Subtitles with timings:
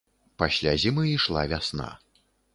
[0.43, 1.93] Пасля зімы ішла вясна.